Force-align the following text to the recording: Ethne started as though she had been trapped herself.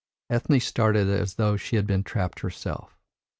Ethne 0.31 0.59
started 0.59 1.07
as 1.07 1.35
though 1.35 1.55
she 1.55 1.75
had 1.75 1.85
been 1.85 2.01
trapped 2.01 2.39
herself. 2.39 2.97